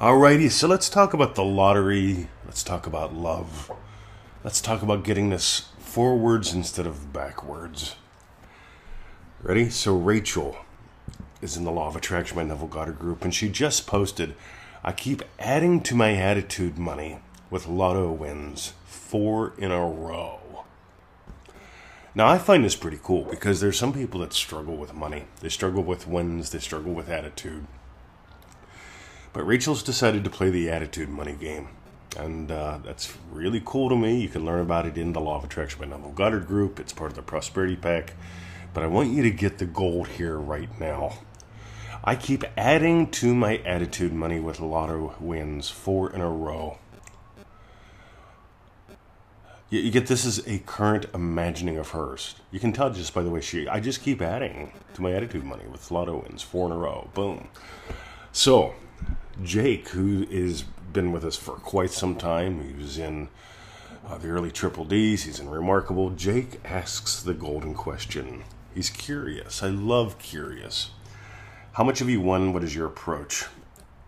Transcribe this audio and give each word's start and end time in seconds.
Alrighty, 0.00 0.50
so 0.50 0.66
let's 0.66 0.88
talk 0.88 1.12
about 1.12 1.34
the 1.34 1.44
lottery. 1.44 2.30
Let's 2.46 2.62
talk 2.62 2.86
about 2.86 3.12
love. 3.12 3.70
Let's 4.42 4.62
talk 4.62 4.80
about 4.80 5.04
getting 5.04 5.28
this 5.28 5.68
forwards 5.78 6.54
instead 6.54 6.86
of 6.86 7.12
backwards. 7.12 7.96
Ready? 9.42 9.68
So 9.68 9.94
Rachel 9.94 10.56
is 11.42 11.58
in 11.58 11.64
the 11.64 11.70
Law 11.70 11.88
of 11.88 11.96
Attraction 11.96 12.34
by 12.34 12.44
Neville 12.44 12.66
Goddard 12.66 12.98
group, 12.98 13.24
and 13.24 13.34
she 13.34 13.50
just 13.50 13.86
posted, 13.86 14.34
I 14.82 14.92
keep 14.92 15.22
adding 15.38 15.82
to 15.82 15.94
my 15.94 16.14
attitude 16.14 16.78
money 16.78 17.18
with 17.50 17.66
lotto 17.66 18.10
wins, 18.10 18.72
four 18.86 19.52
in 19.58 19.70
a 19.70 19.86
row. 19.86 20.64
Now, 22.14 22.26
I 22.26 22.38
find 22.38 22.64
this 22.64 22.74
pretty 22.74 23.00
cool 23.02 23.24
because 23.24 23.60
there's 23.60 23.78
some 23.78 23.92
people 23.92 24.20
that 24.20 24.32
struggle 24.32 24.78
with 24.78 24.94
money. 24.94 25.26
They 25.40 25.50
struggle 25.50 25.82
with 25.82 26.08
wins, 26.08 26.52
they 26.52 26.58
struggle 26.58 26.94
with 26.94 27.10
attitude. 27.10 27.66
But 29.32 29.44
Rachel's 29.44 29.82
decided 29.82 30.24
to 30.24 30.30
play 30.30 30.50
the 30.50 30.70
attitude 30.70 31.08
money 31.08 31.34
game. 31.34 31.68
And 32.16 32.50
uh, 32.50 32.80
that's 32.84 33.16
really 33.30 33.62
cool 33.64 33.88
to 33.88 33.96
me. 33.96 34.20
You 34.20 34.28
can 34.28 34.44
learn 34.44 34.60
about 34.60 34.86
it 34.86 34.98
in 34.98 35.12
the 35.12 35.20
Law 35.20 35.36
of 35.36 35.44
Attraction 35.44 35.78
by 35.78 35.86
Neville 35.86 36.10
Goddard 36.10 36.46
group. 36.46 36.80
It's 36.80 36.92
part 36.92 37.10
of 37.10 37.16
the 37.16 37.22
Prosperity 37.22 37.76
Pack. 37.76 38.14
But 38.74 38.82
I 38.82 38.88
want 38.88 39.10
you 39.10 39.22
to 39.22 39.30
get 39.30 39.58
the 39.58 39.66
gold 39.66 40.08
here 40.08 40.36
right 40.36 40.68
now. 40.80 41.18
I 42.02 42.16
keep 42.16 42.44
adding 42.56 43.10
to 43.12 43.34
my 43.34 43.58
attitude 43.58 44.12
money 44.12 44.40
with 44.40 44.58
lotto 44.58 45.14
wins, 45.20 45.68
four 45.68 46.10
in 46.10 46.20
a 46.20 46.30
row. 46.30 46.78
You, 49.68 49.80
you 49.80 49.90
get 49.90 50.06
this 50.06 50.24
is 50.24 50.46
a 50.48 50.60
current 50.60 51.06
imagining 51.14 51.76
of 51.76 51.90
hers. 51.90 52.36
You 52.50 52.58
can 52.58 52.72
tell 52.72 52.90
just 52.90 53.12
by 53.12 53.22
the 53.22 53.30
way 53.30 53.40
she. 53.40 53.68
I 53.68 53.80
just 53.80 54.02
keep 54.02 54.22
adding 54.22 54.72
to 54.94 55.02
my 55.02 55.12
attitude 55.12 55.44
money 55.44 55.66
with 55.70 55.90
lotto 55.90 56.22
wins, 56.22 56.42
four 56.42 56.66
in 56.66 56.72
a 56.72 56.76
row. 56.76 57.10
Boom. 57.14 57.48
So 58.32 58.74
Jake, 59.42 59.88
who 59.88 60.26
has 60.26 60.62
been 60.62 61.12
with 61.12 61.24
us 61.24 61.36
for 61.36 61.52
quite 61.52 61.90
some 61.90 62.16
time, 62.16 62.62
he 62.62 62.74
was 62.74 62.98
in 62.98 63.28
uh, 64.06 64.18
the 64.18 64.28
early 64.28 64.50
Triple 64.50 64.84
Ds, 64.84 65.22
he's 65.22 65.40
in 65.40 65.48
Remarkable. 65.48 66.10
Jake 66.10 66.60
asks 66.64 67.22
the 67.22 67.34
golden 67.34 67.74
question. 67.74 68.44
He's 68.74 68.90
curious. 68.90 69.62
I 69.62 69.68
love 69.68 70.18
curious. 70.18 70.90
How 71.72 71.84
much 71.84 72.00
have 72.00 72.10
you 72.10 72.20
won? 72.20 72.52
What 72.52 72.64
is 72.64 72.74
your 72.74 72.86
approach? 72.86 73.46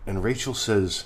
And 0.07 0.23
Rachel 0.23 0.55
says, 0.55 1.05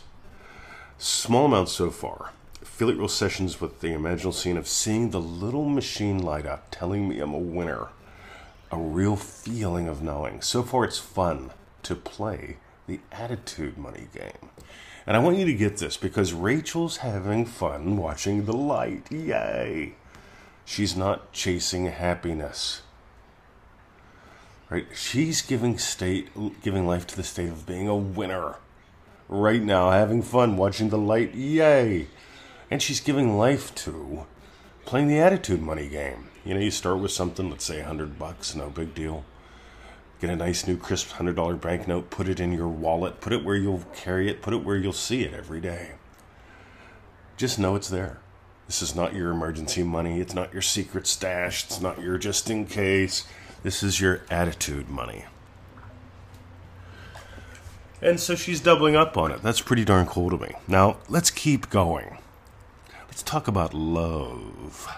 small 0.98 1.46
amounts 1.46 1.72
so 1.72 1.90
far. 1.90 2.32
Affiliate 2.62 2.98
real 2.98 3.08
sessions 3.08 3.60
with 3.60 3.80
the 3.80 3.88
imaginal 3.88 4.34
scene 4.34 4.56
of 4.56 4.66
seeing 4.66 5.10
the 5.10 5.20
little 5.20 5.68
machine 5.68 6.18
light 6.18 6.46
up, 6.46 6.68
telling 6.70 7.08
me 7.08 7.20
I'm 7.20 7.34
a 7.34 7.38
winner. 7.38 7.88
A 8.72 8.78
real 8.78 9.16
feeling 9.16 9.88
of 9.88 10.02
knowing. 10.02 10.42
So 10.42 10.62
far, 10.62 10.84
it's 10.84 10.98
fun 10.98 11.52
to 11.84 11.94
play 11.94 12.56
the 12.86 13.00
attitude 13.12 13.76
money 13.76 14.08
game. 14.12 14.50
And 15.06 15.16
I 15.16 15.20
want 15.20 15.36
you 15.36 15.44
to 15.44 15.54
get 15.54 15.76
this 15.76 15.96
because 15.96 16.32
Rachel's 16.32 16.98
having 16.98 17.44
fun 17.44 17.96
watching 17.96 18.44
the 18.44 18.56
light. 18.56 19.10
Yay! 19.10 19.94
She's 20.64 20.96
not 20.96 21.32
chasing 21.32 21.86
happiness. 21.86 22.82
Right? 24.68 24.86
She's 24.94 25.42
giving 25.42 25.78
state 25.78 26.28
giving 26.62 26.86
life 26.86 27.06
to 27.08 27.16
the 27.16 27.22
state 27.22 27.50
of 27.50 27.66
being 27.66 27.86
a 27.86 27.94
winner. 27.94 28.56
Right 29.28 29.62
now, 29.62 29.90
having 29.90 30.22
fun 30.22 30.56
watching 30.56 30.88
the 30.88 30.98
light. 30.98 31.34
Yay! 31.34 32.08
And 32.68 32.82
she's 32.82 33.00
giving 33.00 33.38
life 33.38 33.74
to 33.76 34.26
playing 34.84 35.06
the 35.06 35.20
attitude 35.20 35.62
money 35.62 35.88
game. 35.88 36.28
You 36.44 36.54
know, 36.54 36.60
you 36.60 36.72
start 36.72 36.98
with 36.98 37.12
something, 37.12 37.48
let's 37.48 37.64
say 37.64 37.80
a 37.80 37.84
hundred 37.84 38.18
bucks, 38.18 38.56
no 38.56 38.70
big 38.70 38.94
deal 38.94 39.24
Get 40.20 40.30
a 40.30 40.36
nice 40.36 40.66
new 40.66 40.76
crisp 40.76 41.10
$100 41.10 41.60
banknote, 41.60 42.08
put 42.10 42.28
it 42.28 42.40
in 42.40 42.52
your 42.52 42.68
wallet, 42.68 43.20
put 43.20 43.32
it 43.32 43.44
where 43.44 43.56
you'll 43.56 43.84
carry 43.94 44.30
it, 44.30 44.40
put 44.40 44.54
it 44.54 44.64
where 44.64 44.76
you'll 44.76 44.92
see 44.92 45.24
it 45.24 45.34
every 45.34 45.60
day. 45.60 45.92
Just 47.36 47.58
know 47.58 47.74
it's 47.74 47.90
there. 47.90 48.18
This 48.66 48.80
is 48.80 48.96
not 48.96 49.14
your 49.14 49.30
emergency 49.30 49.82
money. 49.82 50.20
It's 50.20 50.34
not 50.34 50.52
your 50.52 50.62
secret 50.62 51.06
stash. 51.06 51.64
It's 51.64 51.80
not 51.80 52.00
your 52.00 52.18
just 52.18 52.48
in 52.48 52.66
case. 52.66 53.26
This 53.62 53.82
is 53.82 54.00
your 54.00 54.22
attitude 54.30 54.88
money. 54.88 55.26
And 58.00 58.18
so 58.18 58.34
she's 58.34 58.60
doubling 58.60 58.96
up 58.96 59.16
on 59.16 59.30
it. 59.30 59.42
That's 59.42 59.60
pretty 59.60 59.84
darn 59.84 60.06
cool 60.06 60.30
to 60.30 60.38
me. 60.38 60.54
Now, 60.66 60.96
let's 61.08 61.30
keep 61.30 61.70
going. 61.70 62.18
Let's 63.08 63.22
talk 63.22 63.48
about 63.48 63.74
love 63.74 64.88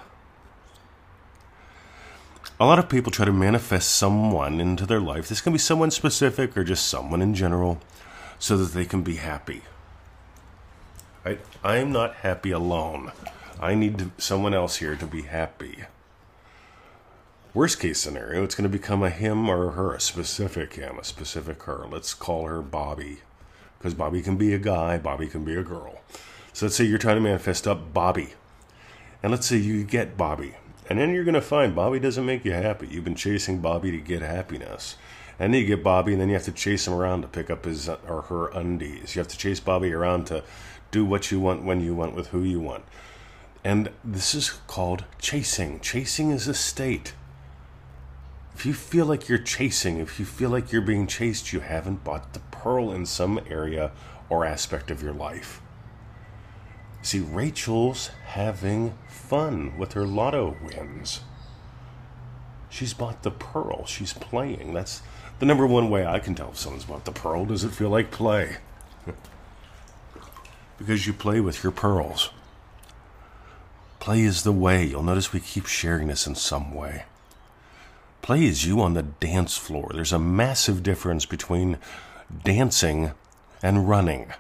a 2.61 2.67
lot 2.67 2.79
of 2.79 2.89
people 2.89 3.13
try 3.13 3.25
to 3.25 3.33
manifest 3.33 3.91
someone 3.91 4.61
into 4.61 4.85
their 4.85 5.01
life. 5.01 5.29
This 5.29 5.41
can 5.41 5.53
be 5.53 5.59
someone 5.59 5.91
specific 5.93 6.57
or 6.57 6.65
just 6.65 6.89
someone 6.89 7.23
in 7.23 7.35
general 7.35 7.79
so 8.39 8.57
that 8.57 8.73
they 8.73 8.85
can 8.85 9.03
be 9.03 9.17
happy. 9.17 9.63
I, 11.25 11.39
I'm 11.63 11.93
not 11.93 12.17
happy 12.17 12.51
alone. 12.51 13.13
I 13.61 13.75
need 13.75 13.99
to, 13.99 14.11
someone 14.19 14.55
else 14.55 14.77
here 14.77 14.97
to 14.97 15.07
be 15.07 15.23
happy. 15.23 15.85
Worst 17.55 17.81
case 17.81 18.01
scenario, 18.01 18.43
it's 18.43 18.55
going 18.55 18.71
to 18.71 18.79
become 18.79 19.03
a 19.03 19.11
him 19.11 19.49
or 19.49 19.69
a 19.69 19.73
her, 19.73 19.95
a 19.95 20.01
specific 20.01 20.75
him, 20.75 20.99
a 20.99 21.05
specific 21.05 21.63
her. 21.65 21.87
Let's 21.89 22.13
call 22.13 22.47
her 22.47 22.61
Bobby. 22.61 23.19
Because 23.79 23.95
Bobby 23.95 24.21
can 24.21 24.37
be 24.37 24.53
a 24.53 24.59
guy, 24.59 24.99
Bobby 24.99 25.29
can 25.29 25.45
be 25.45 25.55
a 25.55 25.63
girl. 25.63 26.01
So 26.53 26.67
let's 26.67 26.77
say 26.77 26.85
you're 26.85 26.99
trying 26.99 27.17
to 27.17 27.21
manifest 27.21 27.69
up 27.69 27.93
Bobby. 27.95 28.35
And 29.23 29.31
let's 29.31 29.47
say 29.47 29.57
you 29.57 29.85
get 29.85 30.17
Bobby. 30.17 30.55
And 30.89 30.99
then 30.99 31.13
you're 31.13 31.25
going 31.25 31.35
to 31.35 31.41
find 31.41 31.75
Bobby 31.75 32.01
doesn't 32.01 32.25
make 32.25 32.45
you 32.45 32.53
happy. 32.53 32.89
You've 32.89 33.05
been 33.05 33.15
chasing 33.15 33.61
Bobby 33.61 33.91
to 33.91 33.99
get 33.99 34.23
happiness. 34.23 34.97
And 35.39 35.53
then 35.53 35.61
you 35.61 35.67
get 35.67 35.85
Bobby, 35.85 36.13
and 36.13 36.21
then 36.21 36.29
you 36.29 36.35
have 36.35 36.45
to 36.45 36.53
chase 36.53 36.87
him 36.87 36.95
around 36.95 37.23
to 37.23 37.29
pick 37.29 37.51
up 37.51 37.65
his 37.65 37.89
or 37.89 38.23
her 38.23 38.49
undies. 38.49 39.15
You 39.15 39.21
have 39.21 39.29
to 39.29 39.39
chase 39.39 39.61
Bobby 39.61 39.93
around 39.93 40.27
to 40.29 40.43
do 40.91 41.05
what 41.05 41.31
you 41.31 41.39
want 41.39 41.63
when 41.65 41.81
you 41.81 41.95
want 41.95 42.15
with 42.15 42.29
who 42.29 42.43
you 42.43 42.59
want. 42.59 42.85
And 43.63 43.91
this 44.03 44.35
is 44.35 44.51
called 44.67 45.05
chasing. 45.21 45.81
Chasing 45.81 46.31
is 46.31 46.49
a 46.49 46.55
state. 46.55 47.13
If 48.55 48.67
you 48.67 48.73
feel 48.73 49.07
like 49.07 49.29
you're 49.29 49.39
chasing, 49.39 49.99
if 49.99 50.19
you 50.19 50.25
feel 50.25 50.51
like 50.51 50.73
you're 50.73 50.83
being 50.83 51.07
chased, 51.07 51.53
you 51.53 51.61
haven't 51.61 52.03
bought 52.03 52.33
the 52.33 52.41
pearl 52.51 52.91
in 52.93 53.07
some 53.07 53.39
area 53.49 53.93
or 54.29 54.45
aspect 54.45 54.91
of 54.91 55.03
your 55.03 55.13
life. 55.13 55.61
See, 57.09 57.21
Rachel's 57.21 58.09
having 58.27 58.93
fun 59.09 59.79
with 59.79 59.95
her 59.95 60.07
lotto 60.07 60.59
wins. 60.63 61.23
She's 62.69 62.93
bought 62.93 63.23
the 63.23 63.31
pearl. 63.31 63.87
She's 63.87 64.13
playing. 64.13 64.75
That's 64.75 65.01
the 65.39 65.47
number 65.47 65.67
one 65.67 65.89
way 65.89 66.05
I 66.05 66.19
can 66.19 66.35
tell 66.35 66.51
if 66.51 66.59
someone's 66.59 66.85
bought 66.85 67.07
the 67.07 67.13
pearl. 67.13 67.47
Does 67.47 67.65
it 67.65 67.71
feel 67.71 67.89
like 67.89 68.11
play? 68.11 68.59
because 70.79 71.07
you 71.07 71.15
play 71.15 71.41
with 71.41 71.63
your 71.63 71.73
pearls. 71.73 72.29
Play 74.01 74.21
is 74.21 74.43
the 74.43 74.53
way. 74.53 74.85
You'll 74.85 75.03
notice 75.03 75.33
we 75.33 75.41
keep 75.41 75.65
sharing 75.65 76.09
this 76.09 76.27
in 76.27 76.35
some 76.35 76.75
way. 76.75 77.05
Play 78.21 78.45
is 78.45 78.67
you 78.67 78.83
on 78.83 78.93
the 78.93 79.03
dance 79.03 79.57
floor. 79.57 79.93
There's 79.95 80.13
a 80.13 80.19
massive 80.19 80.83
difference 80.83 81.25
between 81.25 81.79
dancing 82.45 83.13
and 83.63 83.89
running. 83.89 84.35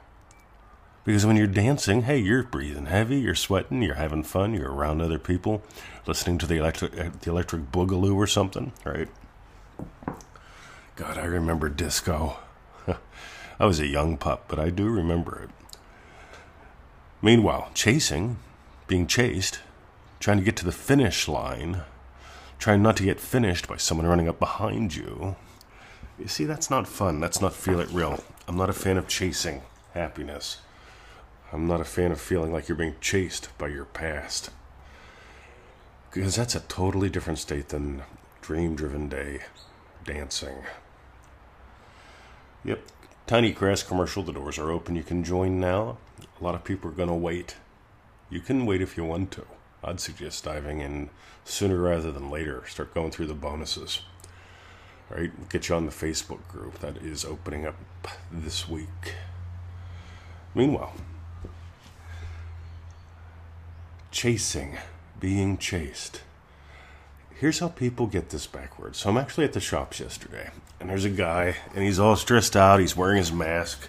Because 1.09 1.25
when 1.25 1.37
you're 1.37 1.47
dancing, 1.47 2.03
hey, 2.03 2.19
you're 2.19 2.43
breathing 2.43 2.85
heavy, 2.85 3.19
you're 3.19 3.35
sweating, 3.35 3.81
you're 3.81 3.95
having 3.95 4.23
fun, 4.23 4.53
you're 4.53 4.71
around 4.71 5.01
other 5.01 5.19
people, 5.19 5.63
listening 6.05 6.37
to 6.37 6.47
the 6.47 6.57
electric 6.57 7.01
uh, 7.01 7.09
the 7.23 7.31
electric 7.31 7.73
boogaloo 7.73 8.15
or 8.15 8.27
something, 8.27 8.73
right? 8.85 9.09
God, 10.97 11.17
I 11.17 11.25
remember 11.25 11.71
disco. 11.71 12.37
I 13.59 13.65
was 13.65 13.81
a 13.81 13.87
young 13.87 14.19
pup, 14.19 14.45
but 14.49 14.59
I 14.59 14.69
do 14.69 14.87
remember 14.91 15.45
it. 15.45 15.79
Meanwhile, 17.23 17.71
chasing, 17.73 18.37
being 18.87 19.07
chased, 19.07 19.61
trying 20.21 20.37
to 20.37 20.45
get 20.45 20.57
to 20.57 20.67
the 20.67 20.73
finish 20.73 21.27
line, 21.27 21.85
trying 22.59 22.83
not 22.83 22.99
to 22.99 23.05
get 23.05 23.19
finished 23.19 23.67
by 23.67 23.79
someone 23.79 24.07
running 24.07 24.29
up 24.29 24.39
behind 24.39 24.95
you. 24.95 25.37
You 26.19 26.29
see, 26.29 26.45
that's 26.45 26.69
not 26.69 26.87
fun. 26.87 27.19
That's 27.19 27.41
not 27.41 27.55
feel 27.55 27.81
it 27.81 27.89
real. 27.93 28.23
I'm 28.47 28.59
not 28.59 28.69
a 28.69 28.75
fan 28.75 28.99
of 28.99 29.09
chasing 29.09 29.63
happiness. 29.95 30.59
I'm 31.53 31.67
not 31.67 31.81
a 31.81 31.85
fan 31.85 32.13
of 32.13 32.21
feeling 32.21 32.53
like 32.53 32.69
you're 32.69 32.77
being 32.77 32.97
chased 33.01 33.57
by 33.57 33.69
your 33.69 33.87
past. 33.87 34.51
Because 36.11 36.37
that's 36.37 36.55
a 36.55 36.61
totally 36.61 37.09
different 37.09 37.39
state 37.39 37.69
than 37.69 38.03
dream 38.43 38.75
driven 38.75 39.09
day 39.09 39.41
dancing. 40.05 40.65
Yep, 42.65 42.81
Tiny 43.27 43.53
Grass 43.53 43.83
commercial. 43.83 44.23
The 44.23 44.33
doors 44.33 44.59
are 44.59 44.71
open. 44.71 44.97
You 44.97 45.03
can 45.03 45.23
join 45.23 45.61
now. 45.61 45.99
A 46.41 46.45
lot 46.45 46.55
of 46.55 46.65
people 46.65 46.91
are 46.91 46.95
going 46.95 47.09
to 47.09 47.15
wait. 47.15 47.57
You 48.31 48.41
can 48.41 48.67
wait 48.67 48.83
if 48.83 48.97
you 48.97 49.05
want 49.05 49.31
to. 49.33 49.45
I'd 49.85 50.01
suggest 50.01 50.45
diving 50.45 50.81
in 50.81 51.11
sooner 51.45 51.77
rather 51.77 52.11
than 52.11 52.31
later. 52.31 52.65
Start 52.67 52.95
going 52.95 53.11
through 53.11 53.27
the 53.27 53.35
bonuses. 53.35 54.01
All 55.11 55.19
right, 55.19 55.49
get 55.49 55.69
you 55.69 55.75
on 55.75 55.87
the 55.87 55.93
Facebook 55.93 56.47
group 56.49 56.79
that 56.81 56.99
is 56.99 57.25
opening 57.25 57.67
up 57.67 57.77
this 58.33 58.69
week. 58.69 59.15
Meanwhile, 60.55 60.95
chasing, 64.19 64.77
being 65.21 65.57
chased. 65.57 66.23
Here's 67.37 67.61
how 67.61 67.69
people 67.69 68.09
get 68.09 68.31
this 68.31 68.49
backwards. 68.49 68.99
So 68.99 69.11
I'm 69.11 69.17
actually 69.17 69.45
at 69.45 69.53
the 69.53 69.61
shops 69.61 70.01
yesterday, 70.01 70.51
and 70.81 70.91
there's 70.91 71.05
a 71.05 71.09
guy, 71.09 71.55
and 71.73 71.85
he's 71.85 72.01
all 72.01 72.17
stressed 72.17 72.57
out. 72.57 72.81
He's 72.81 72.97
wearing 72.97 73.19
his 73.19 73.31
mask. 73.31 73.89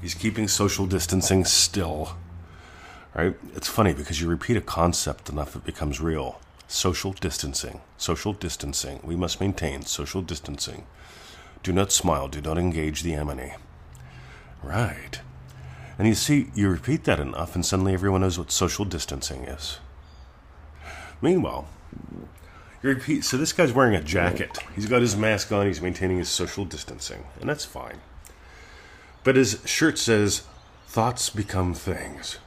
He's 0.00 0.14
keeping 0.14 0.46
social 0.46 0.86
distancing 0.86 1.44
still. 1.44 2.16
Right? 3.12 3.34
It's 3.56 3.66
funny 3.66 3.92
because 3.92 4.20
you 4.20 4.28
repeat 4.28 4.56
a 4.56 4.60
concept 4.60 5.28
enough, 5.30 5.56
it 5.56 5.64
becomes 5.64 6.00
real. 6.00 6.40
Social 6.68 7.12
distancing. 7.12 7.80
Social 7.96 8.34
distancing. 8.34 9.00
We 9.02 9.16
must 9.16 9.40
maintain 9.40 9.82
social 9.82 10.22
distancing. 10.22 10.86
Do 11.64 11.72
not 11.72 11.90
smile. 11.90 12.28
Do 12.28 12.40
not 12.40 12.56
engage 12.56 13.02
the 13.02 13.14
enemy. 13.14 13.54
Right. 14.62 15.18
And 15.98 16.06
you 16.06 16.14
see, 16.14 16.50
you 16.54 16.68
repeat 16.68 17.04
that 17.04 17.20
enough, 17.20 17.54
and 17.54 17.64
suddenly 17.64 17.94
everyone 17.94 18.20
knows 18.20 18.38
what 18.38 18.50
social 18.50 18.84
distancing 18.84 19.44
is. 19.44 19.78
Meanwhile, 21.22 21.66
you 22.82 22.90
repeat. 22.90 23.24
So 23.24 23.36
this 23.36 23.54
guy's 23.54 23.72
wearing 23.72 23.94
a 23.94 24.02
jacket. 24.02 24.58
He's 24.74 24.86
got 24.86 25.00
his 25.00 25.16
mask 25.16 25.50
on. 25.52 25.66
He's 25.66 25.80
maintaining 25.80 26.18
his 26.18 26.28
social 26.28 26.66
distancing, 26.66 27.24
and 27.40 27.48
that's 27.48 27.64
fine. 27.64 28.00
But 29.24 29.36
his 29.36 29.62
shirt 29.64 29.98
says, 29.98 30.42
"Thoughts 30.86 31.30
become 31.30 31.72
things." 31.72 32.38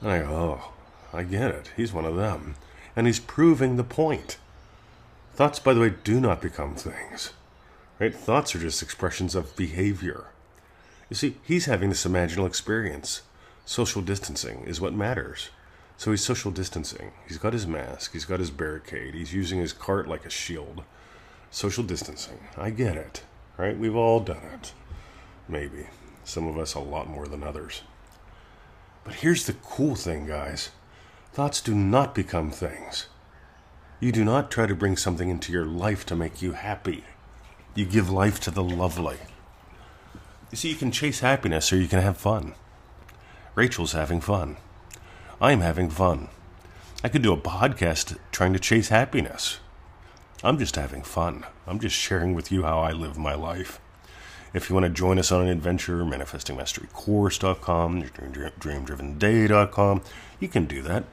And 0.00 0.10
I 0.10 0.18
go, 0.20 0.30
"Oh, 0.30 0.72
I 1.12 1.24
get 1.24 1.50
it. 1.50 1.72
He's 1.76 1.92
one 1.92 2.04
of 2.04 2.16
them, 2.16 2.54
and 2.94 3.06
he's 3.06 3.18
proving 3.18 3.76
the 3.76 3.84
point." 3.84 4.38
Thoughts, 5.34 5.58
by 5.58 5.74
the 5.74 5.80
way, 5.80 5.90
do 6.04 6.20
not 6.20 6.40
become 6.40 6.76
things. 6.76 7.32
Right? 7.98 8.14
Thoughts 8.14 8.54
are 8.54 8.60
just 8.60 8.82
expressions 8.82 9.34
of 9.34 9.56
behavior. 9.56 10.26
You 11.08 11.16
see, 11.16 11.36
he's 11.42 11.66
having 11.66 11.88
this 11.88 12.04
imaginal 12.04 12.46
experience. 12.46 13.22
Social 13.64 14.02
distancing 14.02 14.64
is 14.66 14.80
what 14.80 14.94
matters. 14.94 15.50
So 15.96 16.10
he's 16.10 16.24
social 16.24 16.50
distancing. 16.50 17.12
He's 17.26 17.38
got 17.38 17.52
his 17.52 17.66
mask, 17.66 18.12
he's 18.12 18.24
got 18.24 18.40
his 18.40 18.50
barricade, 18.50 19.14
he's 19.14 19.32
using 19.32 19.60
his 19.60 19.72
cart 19.72 20.08
like 20.08 20.26
a 20.26 20.30
shield. 20.30 20.82
Social 21.50 21.84
distancing. 21.84 22.38
I 22.56 22.70
get 22.70 22.96
it, 22.96 23.22
right? 23.56 23.78
We've 23.78 23.96
all 23.96 24.20
done 24.20 24.42
it. 24.52 24.72
Maybe. 25.48 25.86
Some 26.24 26.46
of 26.46 26.58
us 26.58 26.74
a 26.74 26.80
lot 26.80 27.08
more 27.08 27.26
than 27.26 27.42
others. 27.42 27.82
But 29.04 29.14
here's 29.14 29.46
the 29.46 29.54
cool 29.54 29.94
thing, 29.94 30.26
guys 30.26 30.70
thoughts 31.32 31.60
do 31.60 31.74
not 31.74 32.14
become 32.14 32.50
things. 32.50 33.08
You 34.00 34.10
do 34.10 34.24
not 34.24 34.50
try 34.50 34.64
to 34.64 34.74
bring 34.74 34.96
something 34.96 35.28
into 35.28 35.52
your 35.52 35.66
life 35.66 36.06
to 36.06 36.16
make 36.16 36.40
you 36.40 36.52
happy. 36.52 37.04
You 37.74 37.84
give 37.84 38.08
life 38.08 38.40
to 38.40 38.50
the 38.50 38.64
lovely. 38.64 39.18
You 40.50 40.56
see, 40.56 40.68
you 40.68 40.76
can 40.76 40.92
chase 40.92 41.20
happiness 41.20 41.72
or 41.72 41.76
you 41.76 41.88
can 41.88 42.00
have 42.00 42.16
fun. 42.16 42.54
Rachel's 43.54 43.92
having 43.92 44.20
fun. 44.20 44.56
I'm 45.40 45.60
having 45.60 45.90
fun. 45.90 46.28
I 47.02 47.08
could 47.08 47.22
do 47.22 47.32
a 47.32 47.36
podcast 47.36 48.16
trying 48.32 48.52
to 48.52 48.58
chase 48.58 48.88
happiness. 48.88 49.60
I'm 50.44 50.58
just 50.58 50.76
having 50.76 51.02
fun. 51.02 51.44
I'm 51.66 51.80
just 51.80 51.96
sharing 51.96 52.34
with 52.34 52.52
you 52.52 52.62
how 52.62 52.80
I 52.80 52.92
live 52.92 53.18
my 53.18 53.34
life. 53.34 53.80
If 54.54 54.68
you 54.68 54.74
want 54.74 54.84
to 54.84 54.90
join 54.90 55.18
us 55.18 55.32
on 55.32 55.42
an 55.42 55.48
adventure, 55.48 56.04
manifestingmasterycourse.com, 56.04 58.02
dreamdrivenday.com, 58.02 60.02
you 60.40 60.48
can 60.48 60.64
do 60.66 60.82
that. 60.82 61.04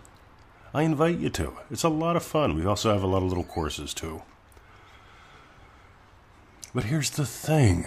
I 0.74 0.84
invite 0.84 1.20
you 1.20 1.30
to. 1.30 1.54
It's 1.70 1.84
a 1.84 1.90
lot 1.90 2.16
of 2.16 2.24
fun. 2.24 2.56
We 2.56 2.66
also 2.66 2.94
have 2.94 3.04
a 3.04 3.08
lot 3.08 3.24
of 3.24 3.30
little 3.30 3.44
courses 3.44 3.94
too. 3.94 4.22
But 6.74 6.86
here's 6.86 7.12
the 7.12 7.26
thing 7.26 7.86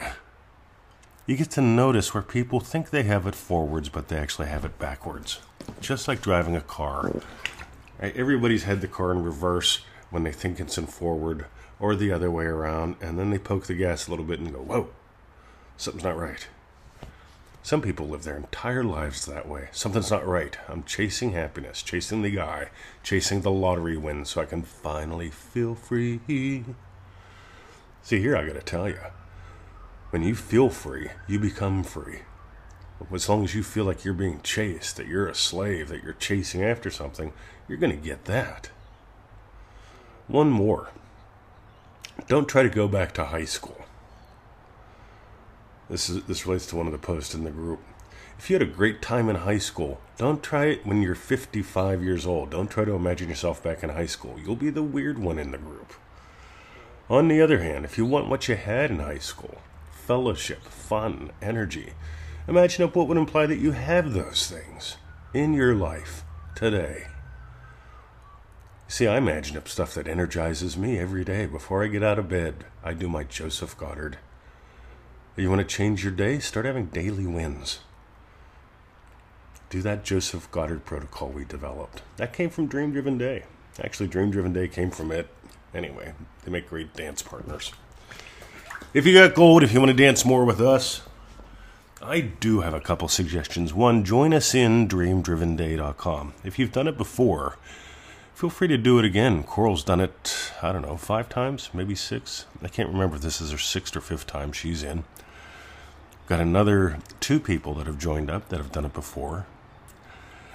you 1.27 1.37
get 1.37 1.51
to 1.51 1.61
notice 1.61 2.15
where 2.15 2.23
people 2.23 2.61
think 2.61 2.91
they 2.91 3.03
have 3.03 3.27
it 3.27 3.35
forwards, 3.35 3.89
but 3.89 4.09
they 4.09 4.17
actually 4.17 4.47
have 4.49 4.65
it 4.65 4.79
backwards. 4.79 5.41
Just 5.81 6.07
like 6.07 6.23
driving 6.23 6.55
a 6.55 6.61
car. 6.61 7.11
Everybody's 8.01 8.65
had 8.65 8.81
the 8.81 8.89
car 8.89 9.11
in 9.11 9.23
reverse 9.23 9.81
when 10.11 10.23
they 10.23 10.33
think 10.33 10.61
it's 10.61 10.79
in 10.79 10.87
forward 10.87 11.47
or 11.81 11.97
the 11.97 12.13
other 12.13 12.31
way 12.31 12.45
around, 12.45 12.97
and 13.01 13.19
then 13.19 13.31
they 13.31 13.39
poke 13.39 13.67
the 13.67 13.75
gas 13.75 14.07
a 14.07 14.11
little 14.11 14.25
bit 14.25 14.39
and 14.39 14.53
go, 14.53 14.61
whoa, 14.61 14.89
something's 15.77 16.05
not 16.05 16.17
right. 16.17 16.47
Some 17.63 17.83
people 17.83 18.07
live 18.07 18.23
their 18.23 18.37
entire 18.37 18.85
lives 18.85 19.27
that 19.27 19.49
way. 19.49 19.69
Something's 19.73 20.13
not 20.13 20.25
right. 20.25 20.57
I'm 20.69 20.85
chasing 20.85 21.33
happiness, 21.33 21.83
chasing 21.83 22.23
the 22.23 22.31
guy, 22.31 22.69
chasing 23.03 23.41
the 23.41 23.51
lottery 23.51 23.97
win 23.97 24.25
so 24.25 24.41
I 24.41 24.47
can 24.47 24.63
finally 24.63 25.31
feel 25.31 25.75
free. 25.75 26.21
See, 28.03 28.21
here 28.21 28.37
I 28.37 28.47
gotta 28.47 28.63
tell 28.63 28.89
you 28.89 29.01
when 30.11 30.23
you 30.23 30.35
feel 30.35 30.71
free, 30.71 31.11
you 31.27 31.39
become 31.39 31.83
free. 31.83 32.21
As 33.13 33.29
long 33.29 33.45
as 33.45 33.55
you 33.55 33.63
feel 33.63 33.85
like 33.85 34.05
you're 34.05 34.15
being 34.15 34.41
chased, 34.43 34.97
that 34.97 35.07
you're 35.07 35.29
a 35.29 35.35
slave, 35.35 35.89
that 35.89 36.03
you're 36.03 36.15
chasing 36.15 36.63
after 36.63 36.91
something, 36.91 37.33
you're 37.69 37.79
going 37.79 37.95
to 37.95 38.03
get 38.03 38.25
that. 38.25 38.71
One 40.29 40.51
more. 40.51 40.91
Don't 42.27 42.49
try 42.49 42.63
to 42.63 42.71
go 42.71 42.89
back 42.89 43.13
to 43.15 43.27
high 43.27 43.45
school. 43.45 43.85
This 45.89 46.09
is 46.09 46.25
this 46.25 46.47
relates 46.47 46.67
to 46.67 46.77
one 46.77 46.87
of 46.87 46.93
the 46.93 46.99
posts 46.99 47.35
in 47.35 47.45
the 47.45 47.51
group. 47.51 47.81
If 48.39 48.51
you 48.51 48.55
had 48.55 48.63
a 48.63 48.71
great 48.71 49.01
time 49.01 49.29
in 49.29 49.37
high 49.37 49.59
school, 49.59 50.01
don't 50.19 50.43
try 50.43 50.67
it 50.67 50.87
when 50.87 51.01
you're 51.01 51.15
55 51.15 52.03
years 52.03 52.27
old. 52.27 52.51
Don't 52.51 52.71
try 52.71 52.85
to 52.85 52.95
imagine 52.95 53.29
yourself 53.29 53.63
back 53.63 53.83
in 53.83 53.91
high 53.91 54.07
school. 54.07 54.37
You'll 54.43 54.57
be 54.57 54.71
the 54.71 54.83
weird 54.83 55.19
one 55.19 55.39
in 55.39 55.53
the 55.53 55.59
group. 55.59 55.93
On 57.09 57.29
the 57.29 57.41
other 57.41 57.63
hand, 57.63 57.85
if 57.85 57.97
you 57.97 58.05
want 58.05 58.29
what 58.29 58.49
you 58.49 58.57
had 58.57 58.91
in 58.91 58.99
high 58.99 59.19
school, 59.19 59.59
fellowship, 60.07 60.63
fun, 60.63 61.33
energy. 61.43 61.93
Imagine 62.47 62.85
up 62.85 62.95
what 62.95 63.09
would 63.09 63.17
imply 63.17 63.47
that 63.47 63.59
you 63.59 63.73
have 63.73 64.13
those 64.13 64.47
things 64.47 64.97
in 65.35 65.53
your 65.53 65.75
life 65.75 66.23
today. 66.55 67.09
See, 68.87 69.09
I 69.09 69.17
imagine 69.17 69.57
up 69.57 69.67
stuff 69.67 69.95
that 69.95 70.07
energizes 70.07 70.77
me 70.77 70.97
every 70.97 71.25
day. 71.25 71.47
Before 71.47 71.83
I 71.83 71.89
get 71.89 72.05
out 72.05 72.21
of 72.21 72.29
bed, 72.29 72.65
I 72.85 72.93
do 72.93 73.09
my 73.09 73.25
Joseph 73.25 73.77
Goddard. 73.77 74.19
You 75.37 75.51
want 75.51 75.69
to 75.69 75.77
change 75.77 76.05
your 76.05 76.13
day? 76.13 76.39
Start 76.39 76.67
having 76.67 76.87
daily 76.87 77.27
wins. 77.27 77.81
Do 79.71 79.83
that 79.83 80.05
Joseph 80.05 80.49
Goddard 80.53 80.85
protocol 80.85 81.31
we 81.31 81.45
developed. 81.45 82.03
That 82.17 82.33
came 82.33 82.49
from 82.49 82.69
Dream 82.69 82.93
Driven 82.93 83.19
Day. 83.19 83.43
Actually, 83.83 84.07
Dream 84.07 84.31
Driven 84.31 84.53
Day 84.53 84.69
came 84.69 84.93
from 84.93 85.11
it. 85.11 85.29
Anyway, 85.75 86.15
they 86.45 86.53
make 86.53 86.71
great 86.71 86.95
dance 86.95 87.23
partners. 87.23 87.73
If 88.97 89.05
you 89.05 89.13
got 89.13 89.35
gold, 89.35 89.63
if 89.63 89.75
you 89.75 89.79
want 89.79 89.91
to 89.91 90.05
dance 90.05 90.25
more 90.25 90.47
with 90.47 90.59
us, 90.59 91.03
I 92.01 92.23
do 92.23 92.63
have 92.63 92.73
a 92.73 92.81
couple 92.81 93.09
suggestions. 93.09 93.75
One, 93.75 94.05
join 94.05 94.33
us 94.33 94.55
in 94.55 94.89
dreamdrivenday.com. 94.89 96.33
If 96.43 96.59
you've 96.59 96.73
done 96.73 96.89
it 96.89 96.97
before, 96.97 97.59
feel 98.33 98.49
free 98.49 98.69
to 98.69 98.79
do 98.79 98.99
it 98.99 99.05
again. 99.05 99.43
Coral's 99.43 99.85
done 99.85 100.01
it, 100.01 100.51
I 100.63 100.73
don't 100.73 100.81
know, 100.81 100.97
five 100.97 101.29
times, 101.29 101.69
maybe 101.75 101.95
six. 101.95 102.47
I 102.63 102.69
can't 102.69 102.89
remember 102.89 103.17
if 103.17 103.23
this 103.23 103.39
is 103.43 103.51
her 103.51 103.59
sixth 103.59 103.95
or 103.99 104.01
fifth 104.01 104.27
time 104.27 104.51
she's 104.51 104.83
in. 104.83 105.05
Got 106.27 106.41
another 106.41 106.99
two 107.21 107.39
people 107.39 107.75
that 107.75 107.87
have 107.87 107.99
joined 107.99 108.31
up 108.31 108.49
that 108.49 108.57
have 108.57 108.73
done 108.73 108.87
it 108.87 108.95
before. 108.95 109.45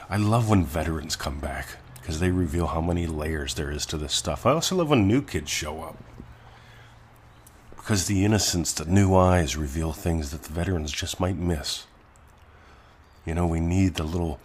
I 0.09 0.17
love 0.17 0.49
when 0.49 0.65
veterans 0.65 1.15
come 1.15 1.39
back 1.39 1.77
because 1.93 2.19
they 2.19 2.31
reveal 2.31 2.65
how 2.65 2.81
many 2.81 3.05
layers 3.05 3.53
there 3.53 3.69
is 3.69 3.85
to 3.85 3.99
this 3.99 4.13
stuff. 4.13 4.47
I 4.47 4.53
also 4.53 4.77
love 4.77 4.89
when 4.89 5.07
new 5.07 5.21
kids 5.21 5.51
show 5.51 5.83
up 5.83 6.03
because 7.81 8.05
the 8.05 8.23
innocence, 8.23 8.71
that 8.73 8.87
new 8.87 9.15
eyes 9.15 9.57
reveal 9.57 9.91
things 9.91 10.29
that 10.29 10.43
the 10.43 10.53
veterans 10.53 10.91
just 10.91 11.19
might 11.19 11.35
miss. 11.35 11.87
You 13.25 13.33
know, 13.33 13.47
we 13.47 13.59
need 13.59 13.95
the 13.95 14.03
little 14.03 14.39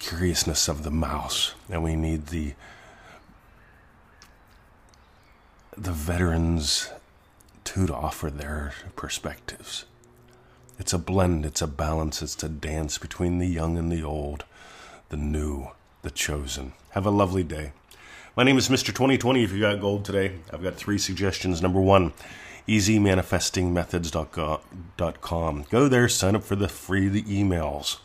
curiousness 0.00 0.66
of 0.66 0.82
the 0.82 0.90
mouse, 0.90 1.54
and 1.70 1.84
we 1.84 1.94
need 1.94 2.26
the 2.26 2.54
the 5.76 5.92
veterans 5.92 6.90
too 7.62 7.86
to 7.86 7.94
offer 7.94 8.28
their 8.28 8.74
perspectives. 8.96 9.84
It's 10.80 10.92
a 10.92 10.98
blend, 10.98 11.46
it's 11.46 11.62
a 11.62 11.68
balance, 11.68 12.22
it's 12.22 12.42
a 12.42 12.48
dance 12.48 12.98
between 12.98 13.38
the 13.38 13.46
young 13.46 13.78
and 13.78 13.90
the 13.90 14.02
old, 14.02 14.44
the 15.10 15.16
new, 15.16 15.68
the 16.02 16.10
chosen. 16.10 16.72
Have 16.90 17.06
a 17.06 17.10
lovely 17.10 17.44
day. 17.44 17.70
My 18.36 18.42
name 18.42 18.58
is 18.58 18.68
Mr. 18.68 18.86
2020. 18.86 19.44
If 19.44 19.52
you 19.52 19.60
got 19.60 19.80
gold 19.80 20.04
today, 20.04 20.32
I've 20.52 20.62
got 20.62 20.74
three 20.74 20.98
suggestions. 20.98 21.62
Number 21.62 21.80
one, 21.80 22.12
easymanifestingmethods.com. 22.68 25.64
Go 25.70 25.88
there, 25.88 26.08
sign 26.08 26.36
up 26.36 26.44
for 26.44 26.56
the 26.56 26.68
free 26.68 27.22
emails. 27.22 27.96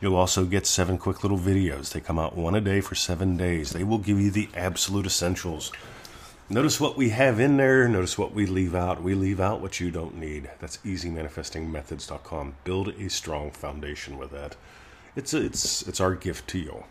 You'll 0.00 0.16
also 0.16 0.44
get 0.44 0.66
seven 0.66 0.96
quick 0.96 1.22
little 1.22 1.38
videos. 1.38 1.92
They 1.92 2.00
come 2.00 2.18
out 2.18 2.36
one 2.36 2.54
a 2.54 2.60
day 2.60 2.80
for 2.80 2.94
seven 2.94 3.36
days. 3.36 3.72
They 3.72 3.84
will 3.84 3.98
give 3.98 4.20
you 4.20 4.30
the 4.30 4.48
absolute 4.54 5.06
essentials. 5.06 5.72
Notice 6.48 6.80
what 6.80 6.96
we 6.96 7.10
have 7.10 7.40
in 7.40 7.58
there. 7.58 7.86
Notice 7.88 8.16
what 8.16 8.32
we 8.32 8.46
leave 8.46 8.74
out. 8.74 9.02
We 9.02 9.14
leave 9.14 9.40
out 9.40 9.60
what 9.60 9.80
you 9.80 9.90
don't 9.90 10.16
need. 10.16 10.48
That's 10.60 10.78
easymanifestingmethods.com. 10.78 12.54
Build 12.64 12.88
a 12.88 13.10
strong 13.10 13.50
foundation 13.50 14.16
with 14.16 14.30
that. 14.30 14.56
It's 15.14 15.34
it's 15.34 15.86
it's 15.86 16.00
our 16.00 16.14
gift 16.14 16.48
to 16.48 16.58
you. 16.58 16.84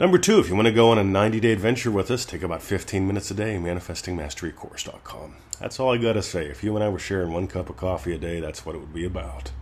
Number 0.00 0.16
two, 0.16 0.38
if 0.38 0.48
you 0.48 0.54
want 0.54 0.64
to 0.64 0.72
go 0.72 0.88
on 0.88 0.98
a 0.98 1.04
90 1.04 1.40
day 1.40 1.52
adventure 1.52 1.90
with 1.90 2.10
us, 2.10 2.24
take 2.24 2.42
about 2.42 2.62
15 2.62 3.06
minutes 3.06 3.30
a 3.30 3.34
day, 3.34 3.56
manifestingmasterycourse.com. 3.56 5.36
That's 5.60 5.78
all 5.78 5.92
I 5.92 5.98
got 5.98 6.14
to 6.14 6.22
say. 6.22 6.46
If 6.46 6.64
you 6.64 6.74
and 6.74 6.82
I 6.82 6.88
were 6.88 6.98
sharing 6.98 7.34
one 7.34 7.46
cup 7.46 7.68
of 7.68 7.76
coffee 7.76 8.14
a 8.14 8.18
day, 8.18 8.40
that's 8.40 8.64
what 8.64 8.74
it 8.74 8.78
would 8.78 8.94
be 8.94 9.04
about. 9.04 9.52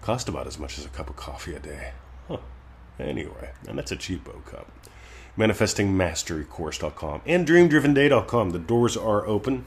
Cost 0.00 0.28
about 0.28 0.48
as 0.48 0.58
much 0.58 0.80
as 0.80 0.84
a 0.84 0.88
cup 0.88 1.08
of 1.08 1.14
coffee 1.14 1.54
a 1.54 1.60
day. 1.60 1.92
Huh. 2.26 2.38
Anyway, 2.98 3.52
and 3.68 3.78
that's 3.78 3.92
a 3.92 3.96
cheapo 3.96 4.44
cup. 4.44 4.66
Manifestingmasterycourse.com 5.38 7.22
and 7.24 7.46
dreamdrivenday.com. 7.46 8.50
The 8.50 8.58
doors 8.58 8.96
are 8.96 9.24
open. 9.28 9.66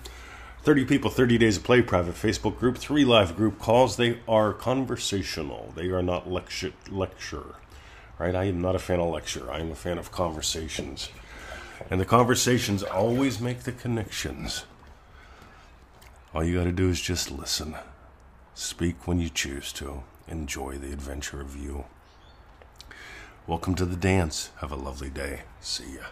30 0.63 0.83
people, 0.83 1.09
30 1.09 1.37
days 1.37 1.55
of 1.55 1.63
play, 1.63 1.81
private 1.81 2.15
Facebook 2.15 2.59
group, 2.59 2.77
three 2.77 3.05
live 3.05 3.37
group 3.37 3.59
calls. 3.59 3.95
They 3.95 4.19
are 4.27 4.51
conversational. 4.51 5.71
They 5.73 5.87
are 5.87 6.03
not 6.03 6.29
lecture. 6.29 6.73
lecture. 6.91 7.55
Right? 8.17 8.35
I 8.35 8.45
am 8.45 8.61
not 8.61 8.75
a 8.75 8.79
fan 8.79 8.99
of 8.99 9.09
lecture. 9.09 9.51
I 9.51 9.59
am 9.59 9.71
a 9.71 9.75
fan 9.75 9.97
of 9.97 10.11
conversations. 10.11 11.09
And 11.89 11.99
the 11.99 12.05
conversations 12.05 12.83
always 12.83 13.41
make 13.41 13.61
the 13.63 13.71
connections. 13.71 14.65
All 16.33 16.43
you 16.43 16.57
got 16.57 16.63
to 16.65 16.71
do 16.71 16.89
is 16.89 17.01
just 17.01 17.31
listen. 17.31 17.75
Speak 18.53 19.07
when 19.07 19.19
you 19.19 19.29
choose 19.29 19.73
to. 19.73 20.03
Enjoy 20.27 20.77
the 20.77 20.93
adventure 20.93 21.41
of 21.41 21.55
you. 21.55 21.85
Welcome 23.47 23.75
to 23.75 23.85
the 23.85 23.97
dance. 23.97 24.49
Have 24.61 24.71
a 24.71 24.75
lovely 24.75 25.09
day. 25.09 25.41
See 25.59 25.95
ya. 25.95 26.05